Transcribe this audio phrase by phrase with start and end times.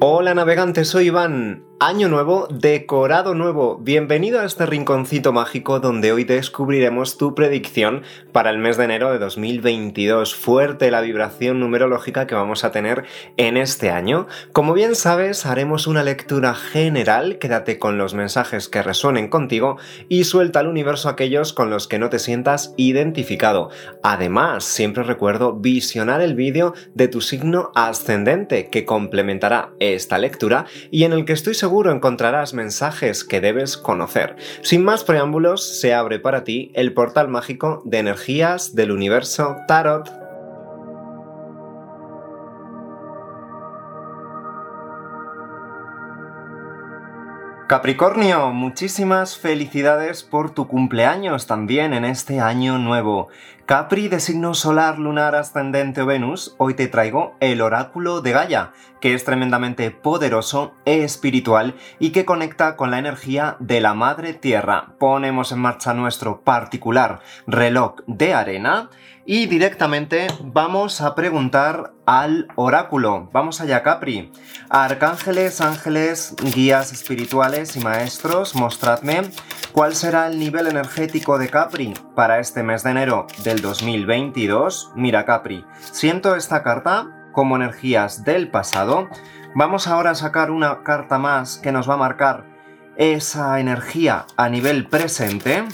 [0.00, 1.67] Hola navegantes, soy Iván.
[1.80, 3.78] Año nuevo, decorado nuevo.
[3.78, 8.02] Bienvenido a este rinconcito mágico donde hoy descubriremos tu predicción
[8.32, 10.34] para el mes de enero de 2022.
[10.34, 13.04] Fuerte la vibración numerológica que vamos a tener
[13.36, 14.26] en este año.
[14.52, 17.38] Como bien sabes, haremos una lectura general.
[17.38, 19.76] Quédate con los mensajes que resuenen contigo
[20.08, 23.70] y suelta al universo aquellos con los que no te sientas identificado.
[24.02, 31.04] Además, siempre recuerdo visionar el vídeo de tu signo ascendente que complementará esta lectura y
[31.04, 34.36] en el que estoy seguro seguro encontrarás mensajes que debes conocer.
[34.62, 40.10] Sin más preámbulos, se abre para ti el portal mágico de energías del universo Tarot.
[47.68, 53.28] Capricornio, muchísimas felicidades por tu cumpleaños también en este año nuevo.
[53.68, 58.72] Capri de signo solar, lunar, ascendente o Venus, hoy te traigo el oráculo de Gaia,
[58.98, 64.32] que es tremendamente poderoso e espiritual y que conecta con la energía de la Madre
[64.32, 64.94] Tierra.
[64.98, 68.88] Ponemos en marcha nuestro particular reloj de arena
[69.30, 73.28] y directamente vamos a preguntar al oráculo.
[73.30, 74.32] Vamos allá, Capri.
[74.70, 79.30] Arcángeles, ángeles, guías espirituales y maestros, mostradme
[79.72, 84.92] cuál será el nivel energético de Capri para este mes de enero del 2022.
[84.94, 89.08] Mira, Capri, siento esta carta como energías del pasado.
[89.54, 92.44] Vamos ahora a sacar una carta más que nos va a marcar
[92.96, 95.64] esa energía a nivel presente.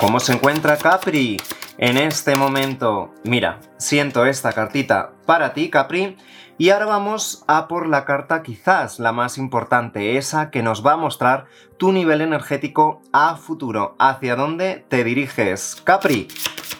[0.00, 1.38] ¿Cómo se encuentra Capri?
[1.78, 6.16] En este momento, mira, siento esta cartita para ti, Capri,
[6.56, 10.92] y ahora vamos a por la carta quizás la más importante, esa que nos va
[10.92, 15.80] a mostrar tu nivel energético a futuro, hacia dónde te diriges.
[15.82, 16.28] Capri,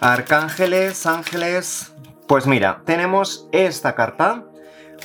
[0.05, 1.95] arcángeles, ángeles,
[2.29, 4.45] pues mira, tenemos esta carta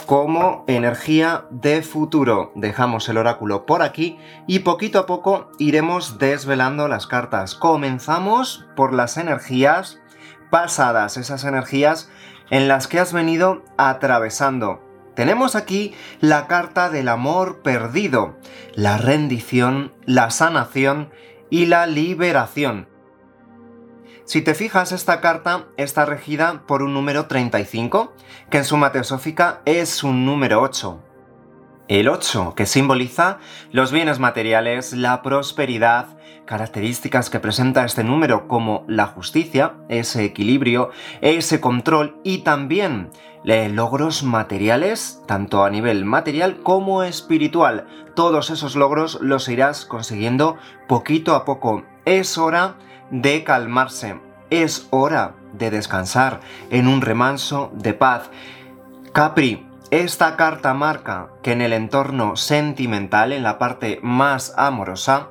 [0.06, 2.52] como energía de futuro.
[2.56, 7.56] Dejamos el oráculo por aquí y poquito a poco iremos desvelando las cartas.
[7.56, 10.02] Comenzamos por las energías
[10.50, 12.12] pasadas, esas energías
[12.50, 14.84] en las que has venido atravesando.
[15.16, 18.38] Tenemos aquí la carta del amor perdido,
[18.76, 21.10] la rendición, la sanación
[21.50, 22.99] y la liberación.
[24.30, 28.14] Si te fijas, esta carta está regida por un número 35,
[28.52, 31.02] que en suma teosófica es un número 8.
[31.88, 33.40] El 8, que simboliza
[33.72, 40.92] los bienes materiales, la prosperidad, características que presenta este número como la justicia, ese equilibrio,
[41.22, 43.10] ese control y también
[43.44, 47.88] logros materiales, tanto a nivel material como espiritual.
[48.16, 50.56] Todos esos logros los irás consiguiendo
[50.88, 51.84] poquito a poco.
[52.06, 52.76] Es hora
[53.46, 54.20] calmarse.
[54.50, 56.40] Es hora de descansar
[56.70, 58.30] en un remanso de paz.
[59.14, 65.30] Capri, esta carta marca que en el entorno sentimental, en la parte más amorosa,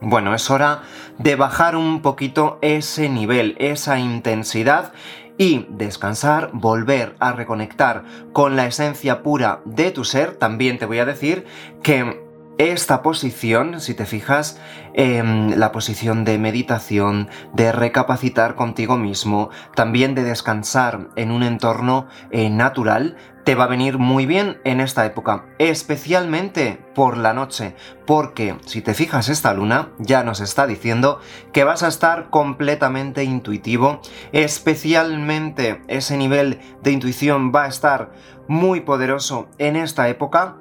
[0.00, 0.82] bueno, es hora
[1.18, 4.92] de bajar un poquito ese nivel, esa intensidad
[5.36, 10.36] y descansar, volver a reconectar con la esencia pura de tu ser.
[10.36, 11.46] También te voy a decir
[11.82, 12.29] que
[12.68, 14.60] esta posición, si te fijas,
[14.92, 22.06] en la posición de meditación, de recapacitar contigo mismo, también de descansar en un entorno
[22.30, 27.74] eh, natural, te va a venir muy bien en esta época, especialmente por la noche,
[28.06, 31.18] porque si te fijas esta luna ya nos está diciendo
[31.54, 38.12] que vas a estar completamente intuitivo, especialmente ese nivel de intuición va a estar
[38.48, 40.59] muy poderoso en esta época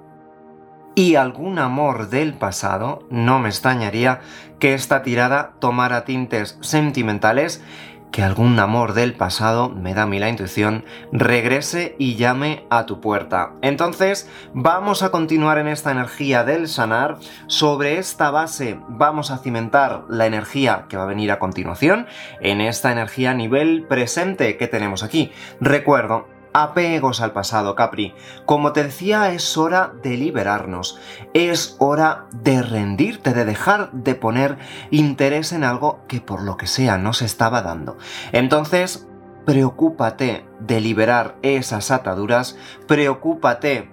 [0.95, 4.21] y algún amor del pasado, no me extrañaría
[4.59, 7.63] que esta tirada tomara tintes sentimentales,
[8.11, 12.85] que algún amor del pasado, me da a mí la intuición, regrese y llame a
[12.85, 13.53] tu puerta.
[13.61, 17.17] Entonces, vamos a continuar en esta energía del sanar.
[17.47, 22.07] Sobre esta base vamos a cimentar la energía que va a venir a continuación,
[22.41, 25.31] en esta energía a nivel presente que tenemos aquí.
[25.61, 28.13] Recuerdo, apegos al pasado, Capri.
[28.45, 30.99] Como te decía, es hora de liberarnos,
[31.33, 34.57] es hora de rendirte, de dejar de poner
[34.91, 37.97] interés en algo que por lo que sea no se estaba dando.
[38.31, 39.07] Entonces,
[39.45, 42.57] preocúpate de liberar esas ataduras,
[42.87, 43.89] preocúpate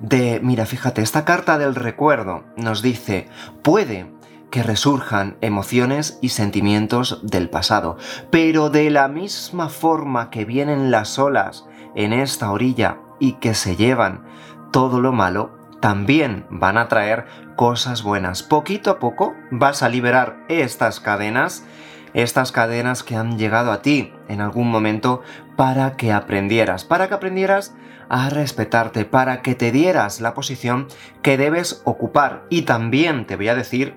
[0.00, 3.28] de, mira, fíjate, esta carta del recuerdo nos dice,
[3.62, 4.06] puede
[4.50, 7.98] que resurjan emociones y sentimientos del pasado,
[8.30, 11.66] pero de la misma forma que vienen las olas
[11.98, 14.24] en esta orilla y que se llevan
[14.70, 15.50] todo lo malo,
[15.80, 18.44] también van a traer cosas buenas.
[18.44, 21.64] Poquito a poco vas a liberar estas cadenas,
[22.14, 25.22] estas cadenas que han llegado a ti en algún momento
[25.56, 27.74] para que aprendieras, para que aprendieras
[28.08, 30.86] a respetarte, para que te dieras la posición
[31.20, 32.44] que debes ocupar.
[32.48, 33.96] Y también te voy a decir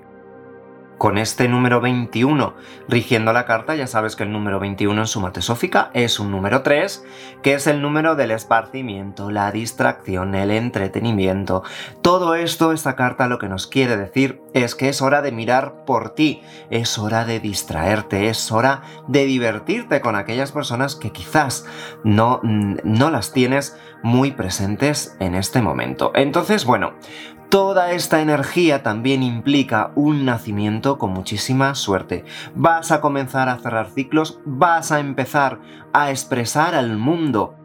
[1.02, 2.54] con este número 21
[2.88, 6.62] rigiendo la carta, ya sabes que el número 21 en suma tesófica es un número
[6.62, 7.04] 3,
[7.42, 11.64] que es el número del esparcimiento, la distracción, el entretenimiento.
[12.04, 15.86] Todo esto, esta carta lo que nos quiere decir es que es hora de mirar
[15.86, 21.66] por ti, es hora de distraerte, es hora de divertirte con aquellas personas que quizás
[22.04, 26.12] no, no las tienes muy presentes en este momento.
[26.14, 26.94] Entonces, bueno,
[27.52, 32.26] Toda esta energía también implica un nacimiento con muchísima suerte.
[32.56, 35.60] Vas a comenzar a cerrar ciclos, vas a empezar
[35.94, 37.62] a expresar al mundo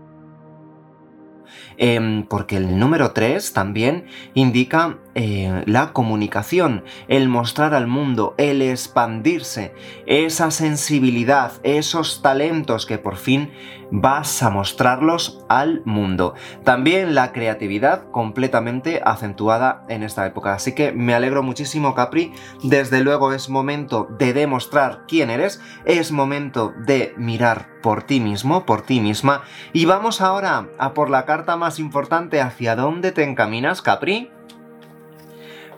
[1.78, 8.60] Em, porque el número 3 también indica eh, la comunicación, el mostrar al mundo, el
[8.60, 9.72] expandirse,
[10.04, 13.50] esa sensibilidad, esos talentos que por fin
[13.90, 16.34] vas a mostrarlos al mundo.
[16.64, 20.52] También la creatividad completamente acentuada en esta época.
[20.52, 26.12] Así que me alegro muchísimo Capri, desde luego es momento de demostrar quién eres, es
[26.12, 29.44] momento de mirar por ti mismo, por ti misma.
[29.72, 34.30] Y vamos ahora a por la carta más importante, ¿hacia dónde te encaminas, Capri?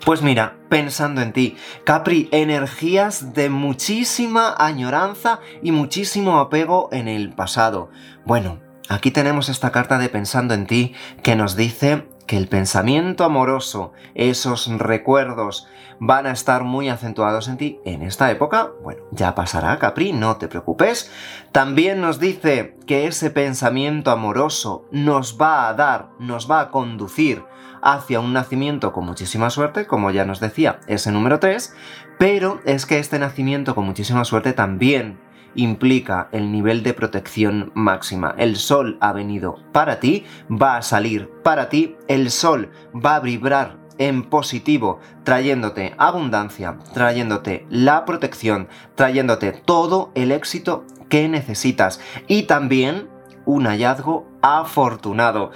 [0.05, 7.33] Pues mira, pensando en ti, Capri, energías de muchísima añoranza y muchísimo apego en el
[7.35, 7.91] pasado.
[8.25, 13.25] Bueno, aquí tenemos esta carta de pensando en ti que nos dice que el pensamiento
[13.25, 15.67] amoroso, esos recuerdos,
[15.99, 18.71] van a estar muy acentuados en ti en esta época.
[18.85, 21.11] Bueno, ya pasará, Capri, no te preocupes.
[21.51, 27.43] También nos dice que ese pensamiento amoroso nos va a dar, nos va a conducir
[27.83, 31.75] hacia un nacimiento con muchísima suerte, como ya nos decía, ese número 3,
[32.19, 35.19] pero es que este nacimiento con muchísima suerte también
[35.55, 38.35] implica el nivel de protección máxima.
[38.39, 43.21] El sol ha venido para ti, va a salir para ti, el sol va a
[43.21, 52.01] vibrar en positivo, trayéndote abundancia, trayéndote la protección, trayéndote todo el éxito que necesitas.
[52.27, 53.09] Y también
[53.45, 55.51] un hallazgo afortunado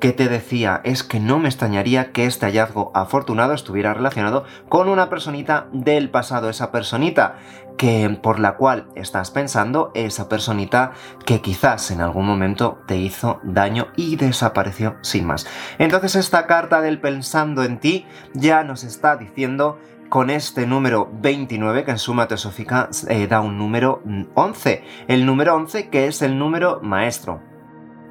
[0.00, 4.88] que te decía es que no me extrañaría que este hallazgo afortunado estuviera relacionado con
[4.88, 7.36] una personita del pasado, esa personita
[7.76, 10.92] que por la cual estás pensando, esa personita
[11.24, 15.46] que quizás en algún momento te hizo daño y desapareció sin más.
[15.78, 21.84] Entonces esta carta del pensando en ti ya nos está diciendo con este número 29
[21.84, 24.02] que en suma teosófica eh, da un número
[24.34, 27.53] 11, el número 11 que es el número maestro.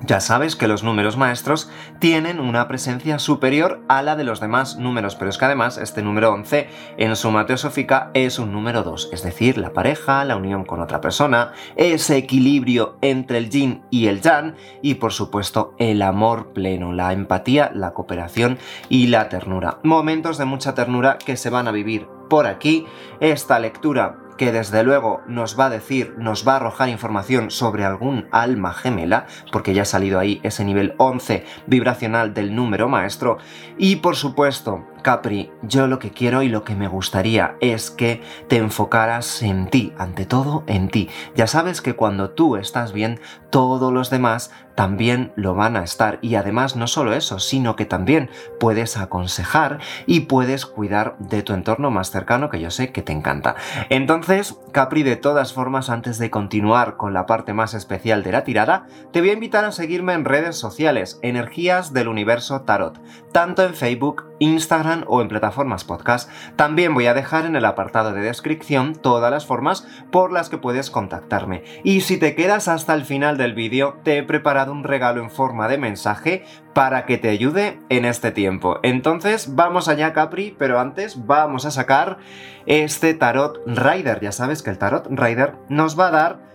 [0.05, 4.75] Ya sabes que los números maestros tienen una presencia superior a la de los demás
[4.75, 6.67] números, pero es que además este número 11
[6.97, 10.99] en suma teosófica es un número 2, es decir, la pareja, la unión con otra
[10.99, 16.91] persona, ese equilibrio entre el yin y el yang y por supuesto el amor pleno,
[16.91, 18.57] la empatía, la cooperación
[18.89, 19.79] y la ternura.
[19.83, 22.85] Momentos de mucha ternura que se van a vivir por aquí.
[23.19, 27.85] Esta lectura que desde luego nos va a decir, nos va a arrojar información sobre
[27.85, 33.37] algún alma gemela, porque ya ha salido ahí ese nivel 11 vibracional del número maestro,
[33.77, 38.23] y por supuesto Capri, yo lo que quiero y lo que me gustaría es que
[38.47, 41.09] te enfocaras en ti, ante todo en ti.
[41.35, 46.19] Ya sabes que cuando tú estás bien, todos los demás también lo van a estar.
[46.21, 51.53] Y además no solo eso, sino que también puedes aconsejar y puedes cuidar de tu
[51.53, 53.55] entorno más cercano, que yo sé que te encanta.
[53.89, 58.43] Entonces, Capri, de todas formas, antes de continuar con la parte más especial de la
[58.43, 62.99] tirada, te voy a invitar a seguirme en redes sociales, Energías del Universo Tarot,
[63.31, 66.29] tanto en Facebook, Instagram, o en plataformas podcast.
[66.55, 70.57] También voy a dejar en el apartado de descripción todas las formas por las que
[70.57, 71.63] puedes contactarme.
[71.83, 75.29] Y si te quedas hasta el final del vídeo, te he preparado un regalo en
[75.29, 78.79] forma de mensaje para que te ayude en este tiempo.
[78.83, 82.17] Entonces, vamos allá Capri, pero antes vamos a sacar
[82.65, 84.19] este Tarot Rider.
[84.21, 86.53] Ya sabes que el Tarot Rider nos va a dar...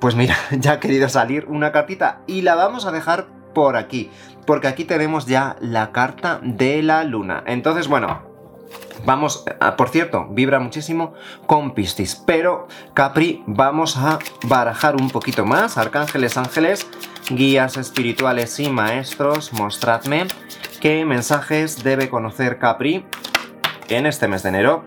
[0.00, 4.10] Pues mira, ya ha querido salir una cartita y la vamos a dejar por aquí
[4.50, 7.44] porque aquí tenemos ya la carta de la luna.
[7.46, 8.28] Entonces, bueno,
[9.06, 11.14] Vamos, ah, por cierto, vibra muchísimo
[11.46, 15.78] con Piscis, pero Capri, vamos a barajar un poquito más.
[15.78, 16.86] Arcángeles, ángeles,
[17.30, 20.26] guías espirituales y maestros, mostradme
[20.80, 23.06] qué mensajes debe conocer Capri
[23.88, 24.84] en este mes de enero.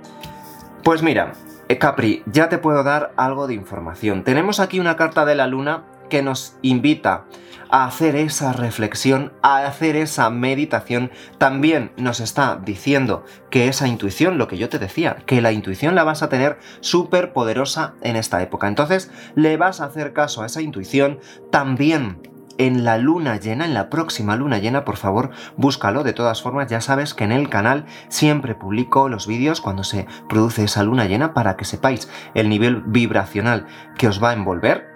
[0.84, 1.34] Pues mira,
[1.68, 4.24] eh, Capri, ya te puedo dar algo de información.
[4.24, 7.26] Tenemos aquí una carta de la luna que nos invita a
[7.74, 14.48] hacer esa reflexión, a hacer esa meditación, también nos está diciendo que esa intuición, lo
[14.48, 18.44] que yo te decía, que la intuición la vas a tener súper poderosa en esta
[18.44, 18.68] época.
[18.68, 22.22] Entonces, le vas a hacer caso a esa intuición, también
[22.60, 26.04] en la luna llena, en la próxima luna llena, por favor, búscalo.
[26.04, 30.06] De todas formas, ya sabes que en el canal siempre publico los vídeos cuando se
[30.30, 33.66] produce esa luna llena para que sepáis el nivel vibracional
[33.98, 34.93] que os va a envolver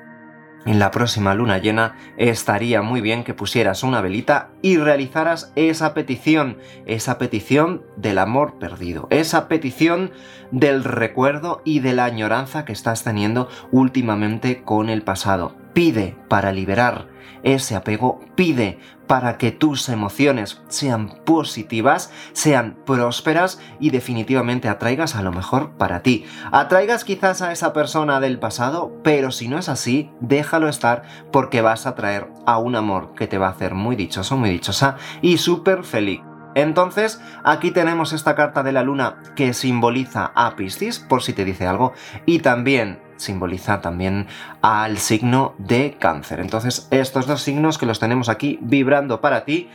[0.68, 5.94] en la próxima luna llena estaría muy bien que pusieras una velita y realizaras esa
[5.94, 10.12] petición, esa petición del amor perdido, esa petición
[10.52, 15.56] del recuerdo y de la añoranza que estás teniendo últimamente con el pasado.
[15.78, 17.06] Pide para liberar
[17.44, 25.22] ese apego, pide para que tus emociones sean positivas, sean prósperas y definitivamente atraigas a
[25.22, 26.26] lo mejor para ti.
[26.52, 31.62] Atraigas quizás a esa persona del pasado, pero si no es así, déjalo estar porque
[31.62, 34.96] vas a traer a un amor que te va a hacer muy dichoso, muy dichosa
[35.22, 36.22] y súper feliz.
[36.56, 41.46] Entonces, aquí tenemos esta carta de la luna que simboliza a Piscis, por si te
[41.46, 41.94] dice algo,
[42.26, 44.28] y también simboliza también
[44.62, 46.40] al signo de cáncer.
[46.40, 49.70] Entonces, estos dos signos que los tenemos aquí vibrando para ti,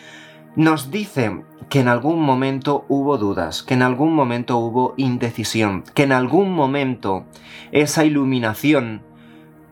[0.57, 6.03] nos dicen que en algún momento hubo dudas, que en algún momento hubo indecisión, que
[6.03, 7.25] en algún momento
[7.71, 9.03] esa iluminación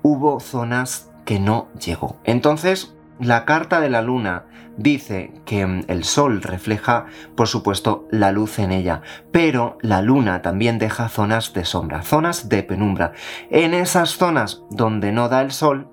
[0.03, 2.17] hubo zonas que no llegó.
[2.25, 4.47] Entonces, la carta de la luna
[4.77, 10.43] dice que mm, el sol refleja, por supuesto, la luz en ella, pero la luna
[10.43, 13.13] también deja zonas de sombra, zonas de penumbra.
[13.51, 15.89] En esas zonas donde no da el sol,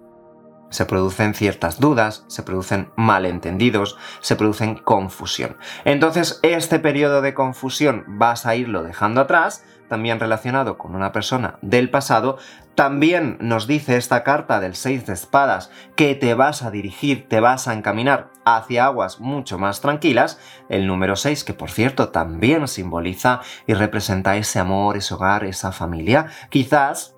[0.69, 5.57] se producen ciertas dudas, se producen malentendidos, se producen confusión.
[5.86, 11.58] Entonces, este periodo de confusión vas a irlo dejando atrás, también relacionado con una persona
[11.62, 12.38] del pasado,
[12.75, 17.39] también nos dice esta carta del 6 de espadas que te vas a dirigir, te
[17.39, 20.39] vas a encaminar hacia aguas mucho más tranquilas.
[20.70, 25.72] El número 6, que por cierto también simboliza y representa ese amor, ese hogar, esa
[25.72, 26.27] familia.
[26.50, 27.16] Quizás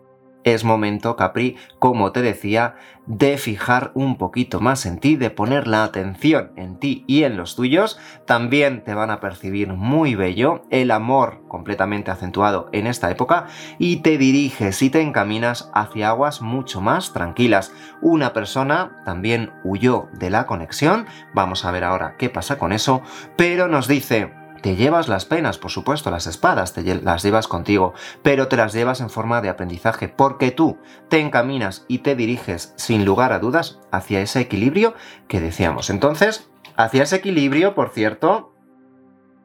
[0.54, 2.76] es momento, Capri, como te decía,
[3.10, 7.38] de fijar un poquito más en ti, de poner la atención en ti y en
[7.38, 8.00] los tuyos.
[8.26, 13.48] También te van a percibir muy bello, el amor completamente acentuado en esta época
[13.80, 17.74] y te diriges y te encaminas hacia aguas mucho más tranquilas.
[18.02, 23.02] Una persona también huyó de la conexión, vamos a ver ahora qué pasa con eso,
[23.36, 27.94] pero nos dice, te llevas las penas, por supuesto, las espadas, te las llevas contigo,
[28.24, 30.78] pero te las llevas en forma de aprendizaje, porque tú
[31.10, 34.94] te encaminas y te diriges, sin lugar a dudas, hacia ese equilibrio
[35.28, 35.90] que decíamos.
[35.90, 38.54] Entonces, hacia ese equilibrio, por cierto,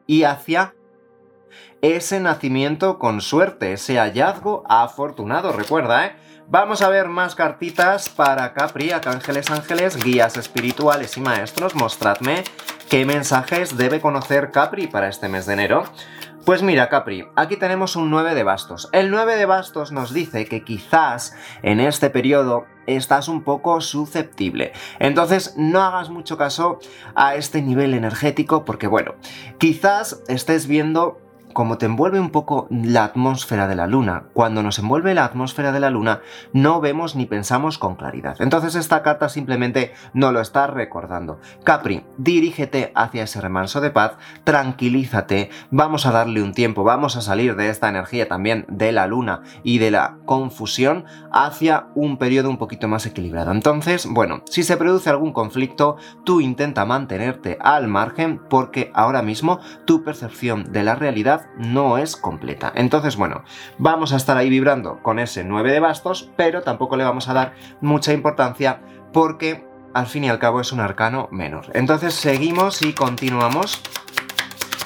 [0.07, 0.75] y hacia
[1.81, 6.15] ese nacimiento con suerte, ese hallazgo afortunado, recuerda, ¿eh?
[6.47, 11.73] Vamos a ver más cartitas para Capri, Ángeles Ángeles, guías espirituales y maestros.
[11.73, 12.43] Mostradme
[12.89, 15.83] qué mensajes debe conocer Capri para este mes de enero.
[16.45, 18.87] Pues mira, Capri, aquí tenemos un 9 de bastos.
[18.91, 24.71] El 9 de bastos nos dice que quizás en este periodo estás un poco susceptible.
[24.99, 26.77] Entonces no hagas mucho caso
[27.15, 29.15] a este nivel energético porque bueno,
[29.57, 31.24] quizás estés viendo
[31.55, 35.71] como te envuelve un poco la atmósfera de la Luna, cuando nos envuelve la atmósfera
[35.71, 36.19] de la Luna
[36.51, 38.35] no vemos ni pensamos con claridad.
[38.39, 41.39] Entonces esta carta simplemente no lo está recordando.
[41.63, 47.21] Capri, dirígete hacia ese remanso de paz, tranquilízate, vamos a darle un tiempo, vamos a
[47.21, 52.49] salir de esta energía también de la Luna y de la confusión hacia un periodo
[52.49, 53.53] un poquito más equilibrado.
[53.53, 55.95] Entonces, bueno, si se produce algún conflicto,
[56.25, 62.15] tú intenta mantenerte al margen porque ahora mismo tu percepción de la realidad no es
[62.15, 62.71] completa.
[62.75, 63.43] Entonces, bueno,
[63.77, 67.33] vamos a estar ahí vibrando con ese 9 de bastos, pero tampoco le vamos a
[67.33, 68.81] dar mucha importancia
[69.13, 71.67] porque al fin y al cabo es un arcano menor.
[71.73, 73.81] Entonces seguimos y continuamos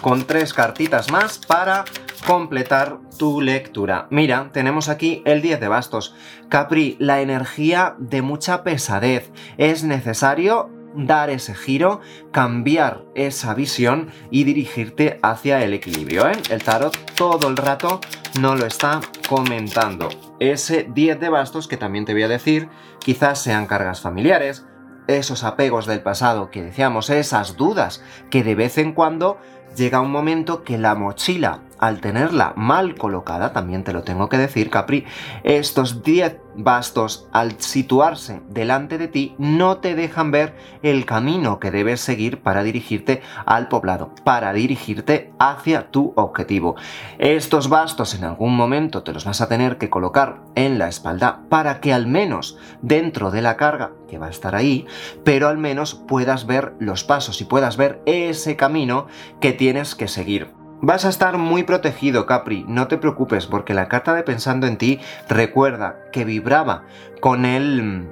[0.02, 1.84] con tres cartitas más para
[2.26, 4.08] completar tu lectura.
[4.12, 6.16] Mira, tenemos aquí el 10 de bastos.
[6.48, 9.32] Capri, la energía de mucha pesadez.
[9.58, 16.28] Es necesario dar ese giro, cambiar esa visión y dirigirte hacia el equilibrio.
[16.28, 16.34] ¿eh?
[16.50, 18.00] El tarot todo el rato
[18.40, 20.10] no lo está comentando.
[20.40, 22.70] Ese 10 de bastos que también te voy a decir,
[23.00, 24.66] quizás sean cargas familiares,
[25.08, 29.40] esos apegos del pasado que decíamos, esas dudas que de vez en cuando
[29.76, 34.38] llega un momento que la mochila al tenerla mal colocada, también te lo tengo que
[34.38, 35.06] decir, Capri,
[35.44, 41.72] estos 10 bastos al situarse delante de ti no te dejan ver el camino que
[41.72, 46.76] debes seguir para dirigirte al poblado, para dirigirte hacia tu objetivo.
[47.18, 51.42] Estos bastos en algún momento te los vas a tener que colocar en la espalda
[51.50, 54.86] para que al menos dentro de la carga que va a estar ahí,
[55.24, 59.08] pero al menos puedas ver los pasos y puedas ver ese camino
[59.40, 60.59] que tienes que seguir.
[60.82, 64.78] Vas a estar muy protegido, Capri, no te preocupes, porque la carta de Pensando en
[64.78, 66.84] ti recuerda que vibraba
[67.20, 68.08] con el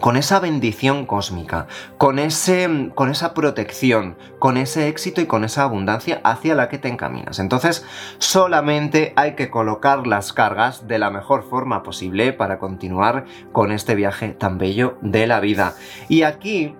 [0.00, 5.62] con esa bendición cósmica, con, ese, con esa protección, con ese éxito y con esa
[5.62, 7.38] abundancia hacia la que te encaminas.
[7.38, 7.86] Entonces,
[8.18, 13.94] solamente hay que colocar las cargas de la mejor forma posible para continuar con este
[13.94, 15.74] viaje tan bello de la vida.
[16.08, 16.74] Y aquí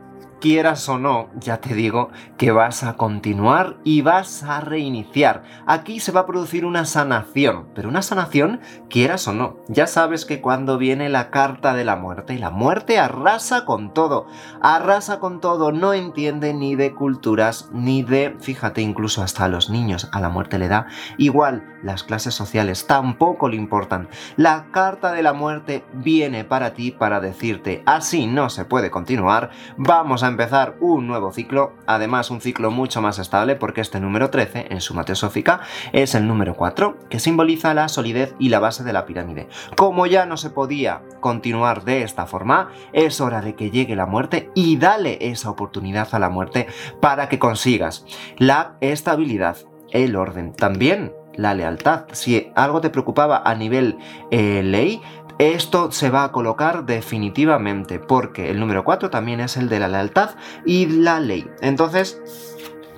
[0.44, 5.42] quieras o no, ya te digo que vas a continuar y vas a reiniciar.
[5.66, 8.60] Aquí se va a producir una sanación, pero una sanación
[8.90, 9.56] quieras o no.
[9.68, 14.26] Ya sabes que cuando viene la carta de la muerte, la muerte arrasa con todo,
[14.60, 19.70] arrasa con todo, no entiende ni de culturas, ni de, fíjate, incluso hasta a los
[19.70, 24.10] niños, a la muerte le da igual, las clases sociales tampoco le importan.
[24.36, 29.48] La carta de la muerte viene para ti para decirte, así no se puede continuar,
[29.78, 34.30] vamos a empezar un nuevo ciclo, además un ciclo mucho más estable porque este número
[34.30, 35.60] 13 en suma teosófica
[35.92, 39.48] es el número 4 que simboliza la solidez y la base de la pirámide.
[39.76, 44.06] Como ya no se podía continuar de esta forma, es hora de que llegue la
[44.06, 46.66] muerte y dale esa oportunidad a la muerte
[47.00, 48.04] para que consigas
[48.36, 49.56] la estabilidad,
[49.92, 52.06] el orden, también la lealtad.
[52.12, 53.98] Si algo te preocupaba a nivel
[54.30, 55.00] eh, ley,
[55.38, 59.88] esto se va a colocar definitivamente porque el número 4 también es el de la
[59.88, 60.30] lealtad
[60.64, 61.50] y la ley.
[61.60, 62.20] Entonces,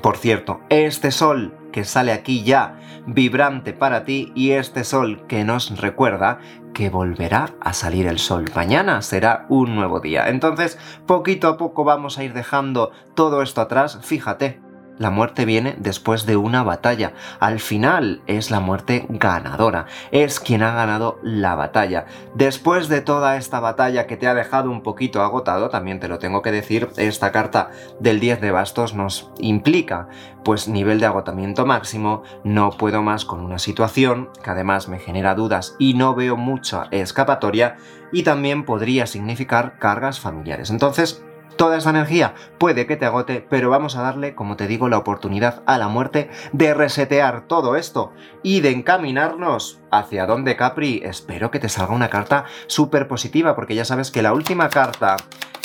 [0.02, 5.44] por cierto, este sol que sale aquí ya vibrante para ti y este sol que
[5.44, 6.38] nos recuerda
[6.74, 8.44] que volverá a salir el sol.
[8.54, 10.28] Mañana será un nuevo día.
[10.28, 13.98] Entonces, poquito a poco vamos a ir dejando todo esto atrás.
[14.02, 14.60] Fíjate,
[14.98, 17.12] la muerte viene después de una batalla.
[17.40, 19.86] Al final es la muerte ganadora.
[20.10, 22.06] Es quien ha ganado la batalla.
[22.34, 26.18] Después de toda esta batalla que te ha dejado un poquito agotado, también te lo
[26.18, 30.08] tengo que decir, esta carta del 10 de bastos nos implica
[30.44, 35.34] pues nivel de agotamiento máximo, no puedo más con una situación que además me genera
[35.34, 37.78] dudas y no veo mucha escapatoria
[38.12, 40.70] y también podría significar cargas familiares.
[40.70, 41.25] Entonces,
[41.56, 44.98] Toda esa energía puede que te agote, pero vamos a darle, como te digo, la
[44.98, 51.00] oportunidad a la muerte de resetear todo esto y de encaminarnos hacia donde Capri.
[51.02, 55.16] Espero que te salga una carta súper positiva, porque ya sabes que la última carta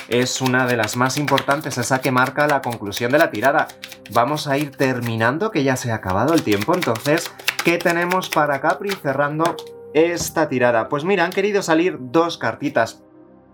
[0.08, 3.68] es una de las más importantes, esa que marca la conclusión de la tirada.
[4.12, 7.30] Vamos a ir terminando, que ya se ha acabado el tiempo, entonces,
[7.66, 9.58] ¿qué tenemos para Capri cerrando
[9.94, 10.88] esta tirada?
[10.88, 13.04] Pues mira, han querido salir dos cartitas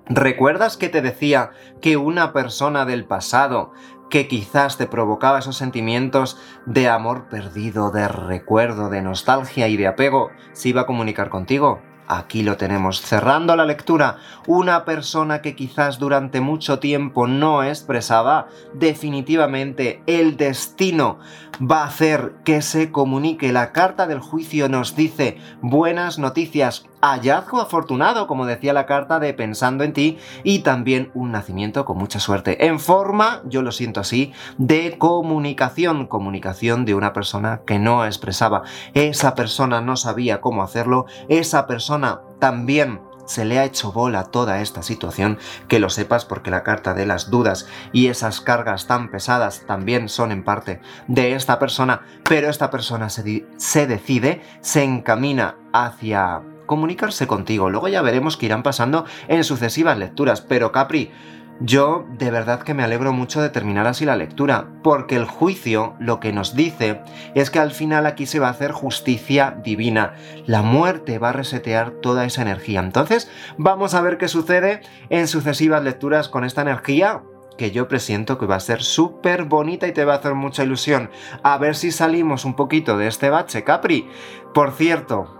[0.09, 3.73] ¿Recuerdas que te decía que una persona del pasado
[4.09, 9.87] que quizás te provocaba esos sentimientos de amor perdido, de recuerdo, de nostalgia y de
[9.87, 11.81] apego, se iba a comunicar contigo?
[12.09, 14.15] Aquí lo tenemos, cerrando la lectura,
[14.47, 21.19] una persona que quizás durante mucho tiempo no expresaba, definitivamente el destino
[21.59, 23.51] va a hacer que se comunique.
[23.51, 29.33] La carta del juicio nos dice buenas noticias, hallazgo afortunado, como decía la carta de
[29.33, 32.65] pensando en ti, y también un nacimiento con mucha suerte.
[32.65, 38.63] En forma, yo lo siento así, de comunicación, comunicación de una persona que no expresaba.
[38.93, 44.61] Esa persona no sabía cómo hacerlo, esa persona también se le ha hecho bola toda
[44.61, 49.11] esta situación, que lo sepas porque la carta de las dudas y esas cargas tan
[49.11, 54.83] pesadas también son en parte de esta persona, pero esta persona se, se decide, se
[54.83, 57.71] encamina hacia comunicarse contigo.
[57.71, 60.41] Luego ya veremos que irán pasando en sucesivas lecturas.
[60.41, 61.11] Pero Capri,
[61.59, 65.95] yo de verdad que me alegro mucho de terminar así la lectura, porque el juicio
[65.99, 67.01] lo que nos dice
[67.33, 70.13] es que al final aquí se va a hacer justicia divina.
[70.45, 72.79] La muerte va a resetear toda esa energía.
[72.79, 77.23] Entonces, vamos a ver qué sucede en sucesivas lecturas con esta energía
[77.57, 80.63] que yo presiento que va a ser súper bonita y te va a hacer mucha
[80.63, 81.09] ilusión.
[81.41, 84.07] A ver si salimos un poquito de este bache, Capri.
[84.53, 85.36] Por cierto,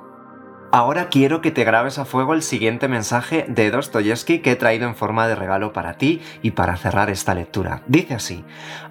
[0.71, 4.85] Ahora quiero que te grabes a fuego el siguiente mensaje de Dostoyevsky que he traído
[4.85, 7.83] en forma de regalo para ti y para cerrar esta lectura.
[7.87, 8.43] Dice así,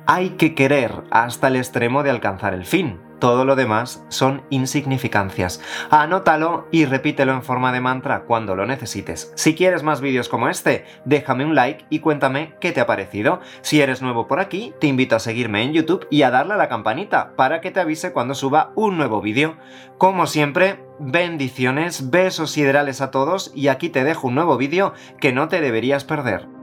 [0.07, 3.06] hay que querer hasta el extremo de alcanzar el fin.
[3.19, 5.61] Todo lo demás son insignificancias.
[5.91, 9.33] Anótalo y repítelo en forma de mantra cuando lo necesites.
[9.37, 13.41] Si quieres más vídeos como este, déjame un like y cuéntame qué te ha parecido.
[13.63, 16.59] Si eres nuevo por aquí, te invito a seguirme en YouTube y a darle a
[16.59, 19.57] la campanita para que te avise cuando suba un nuevo vídeo.
[19.99, 25.33] Como siempre, bendiciones, besos siderales a todos y aquí te dejo un nuevo vídeo que
[25.33, 26.56] no te deberías perder.